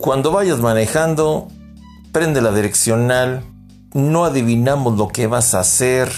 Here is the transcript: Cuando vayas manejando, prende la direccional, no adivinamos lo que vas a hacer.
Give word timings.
Cuando 0.00 0.32
vayas 0.32 0.60
manejando, 0.60 1.48
prende 2.10 2.40
la 2.40 2.52
direccional, 2.52 3.44
no 3.92 4.24
adivinamos 4.24 4.96
lo 4.96 5.08
que 5.08 5.26
vas 5.26 5.52
a 5.52 5.60
hacer. 5.60 6.08